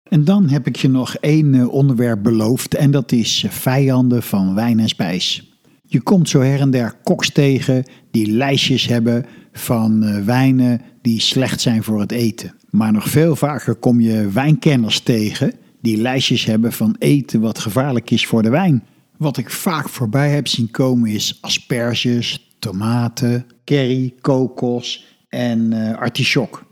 [0.03, 4.23] En dan heb ik je nog één eh, onderwerp beloofd en dat is eh, vijanden
[4.23, 5.53] van wijn en spijs.
[5.81, 9.25] Je komt zo her en der koks tegen die lijstjes hebben
[9.57, 12.53] van eh, wijnen die slecht zijn voor het eten.
[12.69, 18.11] Maar nog veel vaker kom je wijnkenners tegen die lijstjes hebben van eten wat gevaarlijk
[18.11, 18.83] is voor de wijn.
[19.17, 26.65] Wat ik vaak voorbij heb zien komen is asperges, tomaten, curry, kokos en uh, artichok.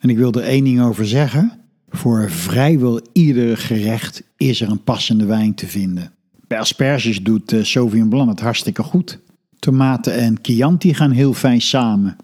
[0.00, 1.52] En ik wil er één ding over zeggen.
[1.88, 6.12] Voor vrijwel ieder gerecht is er een passende wijn te vinden.
[6.46, 9.18] Bij asperges doet uh, Sauvignon Blanc het hartstikke goed.
[9.58, 12.16] Tomaten en Chianti gaan heel fijn samen.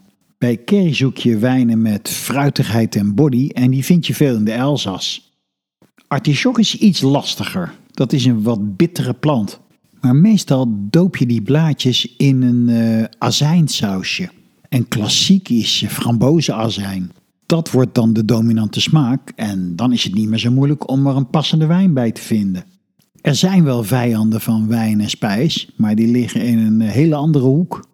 [0.45, 4.45] Bij curry zoek je wijnen met fruitigheid en body en die vind je veel in
[4.45, 5.32] de Elzas.
[6.07, 7.74] Artichok is iets lastiger.
[7.90, 9.61] Dat is een wat bittere plant.
[10.01, 14.30] Maar meestal doop je die blaadjes in een uh, azijnsausje.
[14.68, 17.11] En klassiek is frambozenazijn.
[17.47, 21.07] Dat wordt dan de dominante smaak en dan is het niet meer zo moeilijk om
[21.07, 22.64] er een passende wijn bij te vinden.
[23.20, 27.45] Er zijn wel vijanden van wijn en spijs, maar die liggen in een hele andere
[27.45, 27.88] hoek.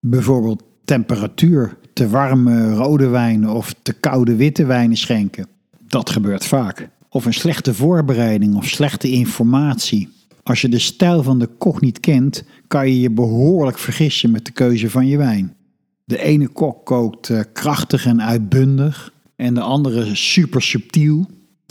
[0.00, 5.46] Bijvoorbeeld temperatuur, te warme rode wijnen of te koude witte wijnen schenken.
[5.88, 6.88] Dat gebeurt vaak.
[7.08, 10.08] Of een slechte voorbereiding of slechte informatie.
[10.42, 14.44] Als je de stijl van de kok niet kent, kan je je behoorlijk vergissen met
[14.44, 15.54] de keuze van je wijn.
[16.04, 21.26] De ene kok kookt eh, krachtig en uitbundig en de andere super subtiel,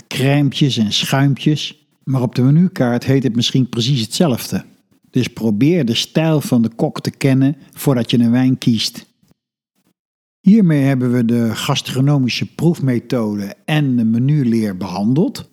[0.08, 1.88] crèmpjes en schuimpjes.
[2.04, 4.64] Maar op de menukaart heet het misschien precies hetzelfde.
[5.10, 9.06] Dus probeer de stijl van de kok te kennen voordat je een wijn kiest.
[10.46, 15.50] Hiermee hebben we de gastronomische proefmethode en de menuleer behandeld.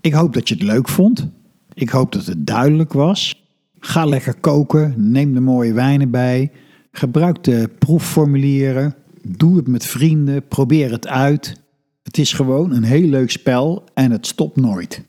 [0.00, 1.28] Ik hoop dat je het leuk vond.
[1.72, 3.44] Ik hoop dat het duidelijk was.
[3.78, 6.50] Ga lekker koken, neem de mooie wijnen bij,
[6.92, 8.94] gebruik de proefformulieren,
[9.28, 11.60] doe het met vrienden, probeer het uit.
[12.02, 15.02] Het is gewoon een heel leuk spel en het stopt nooit.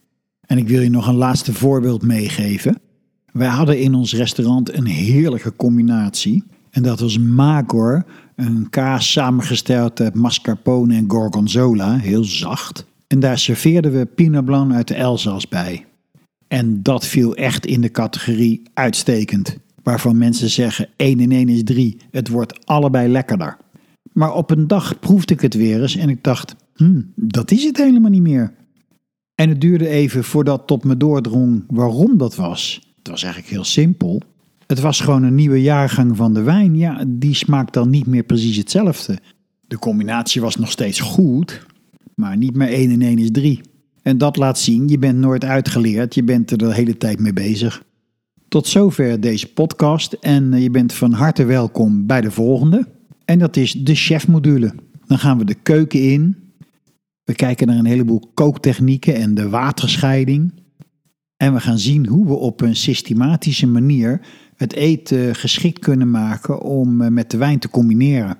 [0.46, 2.80] En ik wil je nog een laatste voorbeeld meegeven.
[3.32, 6.44] Wij hadden in ons restaurant een heerlijke combinatie.
[6.70, 8.04] En dat was Magor,
[8.36, 12.86] een kaas samengesteld uit mascarpone en gorgonzola, heel zacht.
[13.06, 15.86] En daar serveerden we Pinot Blanc uit de Elzas bij.
[16.48, 21.64] En dat viel echt in de categorie uitstekend, waarvan mensen zeggen 1 in 1 is
[21.64, 23.56] 3, het wordt allebei lekkerder.
[24.12, 27.64] Maar op een dag proefde ik het weer eens en ik dacht, hm, dat is
[27.64, 28.54] het helemaal niet meer.
[29.34, 32.92] En het duurde even voordat tot me doordrong waarom dat was.
[32.98, 34.22] Het was eigenlijk heel simpel.
[34.66, 36.76] Het was gewoon een nieuwe jaargang van de wijn.
[36.76, 39.18] Ja, die smaakt dan niet meer precies hetzelfde.
[39.60, 41.66] De combinatie was nog steeds goed,
[42.14, 43.60] maar niet meer 1 in 1 is 3.
[44.02, 47.32] En dat laat zien, je bent nooit uitgeleerd, je bent er de hele tijd mee
[47.32, 47.82] bezig.
[48.48, 52.86] Tot zover deze podcast en je bent van harte welkom bij de volgende.
[53.24, 54.74] En dat is de chefmodule.
[55.06, 56.36] Dan gaan we de keuken in.
[57.24, 60.52] We kijken naar een heleboel kooktechnieken en de waterscheiding.
[61.36, 64.20] En we gaan zien hoe we op een systematische manier
[64.56, 68.36] het eten geschikt kunnen maken om eh, met de wijn te combineren.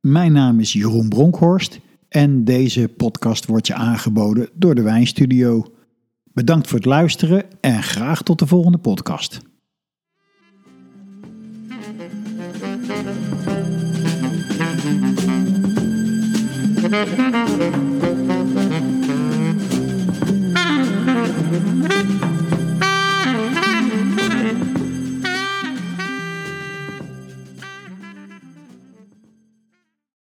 [0.00, 5.64] Mijn naam is Jeroen Bronkhorst en deze podcast wordt je aangeboden door de Wijnstudio.
[6.32, 9.40] Bedankt voor het luisteren en graag tot de volgende podcast.